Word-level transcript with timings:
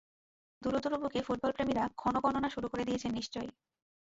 দুরু 0.61 0.77
দুরু 0.83 0.97
বুকে 1.01 1.19
ফুটবলপ্রেমীরা 1.27 1.83
ক্ষণগণনা 1.95 2.49
শুরু 2.49 2.67
করে 2.69 2.83
দিয়েছেন 2.85 3.11
নিশ্চয়ই। 3.13 3.51